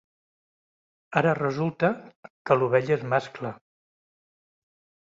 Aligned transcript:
Ara 1.21 1.35
resulta 1.39 1.91
que 2.31 2.59
l'ovella 2.61 2.97
és 2.99 3.07
mascle. 3.15 3.57